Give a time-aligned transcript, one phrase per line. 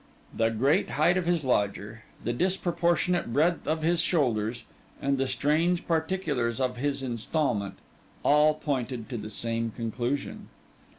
[0.35, 4.63] The great height of his lodger, the disproportionate breadth of his shoulders,
[4.99, 7.77] and the strange particulars of his instalment,
[8.23, 10.47] all pointed to the same conclusion.